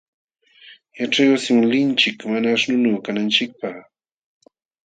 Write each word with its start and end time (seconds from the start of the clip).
Yaćhaywasin 0.99 1.59
linchik 1.73 2.17
mana 2.31 2.47
aśhnunu 2.55 2.91
kananchikpaq. 3.05 3.75